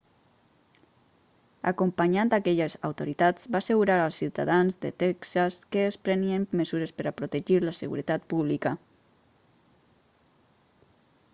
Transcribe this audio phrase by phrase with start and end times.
[1.71, 7.15] acompanyat d'aquelles autoritats va assegurar als ciutadans de texas que es prenien mesures per a
[7.21, 8.73] protegir la seguretat pública